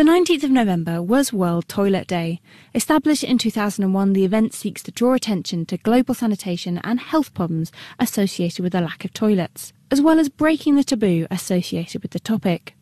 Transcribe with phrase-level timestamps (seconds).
[0.00, 2.40] The 19th of November was World Toilet Day.
[2.74, 7.70] Established in 2001, the event seeks to draw attention to global sanitation and health problems
[7.98, 12.18] associated with the lack of toilets, as well as breaking the taboo associated with the
[12.18, 12.74] topic.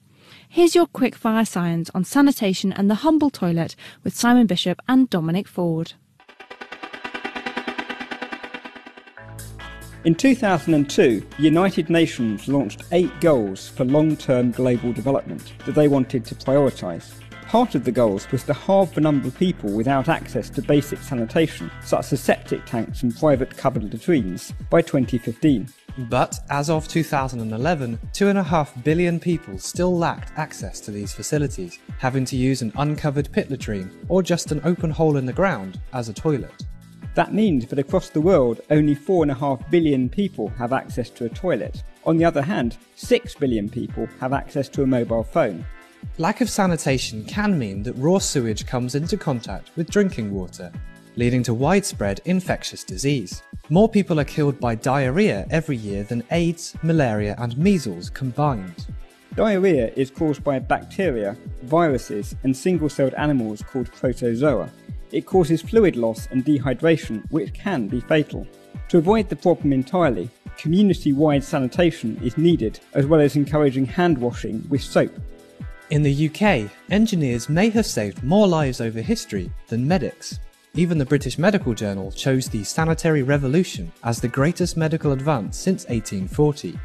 [0.48, 3.74] Here's your quick fire science on sanitation and the humble toilet
[4.04, 5.94] with Simon Bishop and Dominic Ford.
[10.04, 15.88] In 2002, the United Nations launched eight goals for long term global development that they
[15.88, 17.10] wanted to prioritise.
[17.48, 21.00] Part of the goals was to halve the number of people without access to basic
[21.00, 25.68] sanitation, such as septic tanks and private covered latrines, by 2015.
[26.08, 32.36] But as of 2011, 2.5 billion people still lacked access to these facilities, having to
[32.36, 36.14] use an uncovered pit latrine or just an open hole in the ground as a
[36.14, 36.67] toilet.
[37.18, 41.82] That means that across the world, only 4.5 billion people have access to a toilet.
[42.06, 45.66] On the other hand, 6 billion people have access to a mobile phone.
[46.18, 50.70] Lack of sanitation can mean that raw sewage comes into contact with drinking water,
[51.16, 53.42] leading to widespread infectious disease.
[53.68, 58.86] More people are killed by diarrhea every year than AIDS, malaria, and measles combined.
[59.34, 64.70] Diarrhea is caused by bacteria, viruses, and single celled animals called protozoa.
[65.12, 68.46] It causes fluid loss and dehydration, which can be fatal.
[68.88, 74.18] To avoid the problem entirely, community wide sanitation is needed, as well as encouraging hand
[74.18, 75.12] washing with soap.
[75.90, 80.38] In the UK, engineers may have saved more lives over history than medics.
[80.74, 85.84] Even the British Medical Journal chose the sanitary revolution as the greatest medical advance since
[85.86, 86.78] 1840.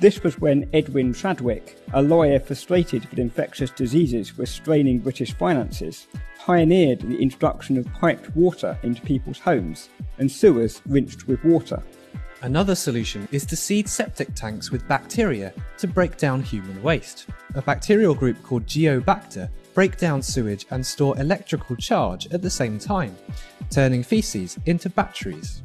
[0.00, 6.08] This was when Edwin Chadwick, a lawyer frustrated with infectious diseases was straining British finances,
[6.36, 11.80] pioneered the introduction of piped water into people's homes and sewers rinsed with water.
[12.42, 17.26] Another solution is to seed septic tanks with bacteria to break down human waste.
[17.54, 22.80] A bacterial group called Geobacter break down sewage and store electrical charge at the same
[22.80, 23.16] time,
[23.70, 25.62] turning feces into batteries.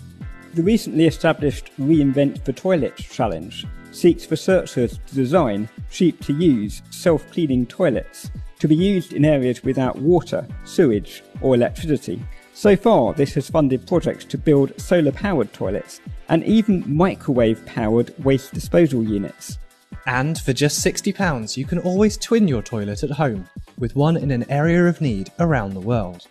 [0.56, 7.30] The recently established Reinvent the Toilet challenge seeks researchers to design cheap to use self
[7.32, 12.20] cleaning toilets to be used in areas without water, sewage, or electricity.
[12.54, 18.14] So far, this has funded projects to build solar powered toilets and even microwave powered
[18.26, 19.60] waste disposal units.
[20.08, 23.48] And for just £60, you can always twin your toilet at home,
[23.78, 26.28] with one in an area of need around the world.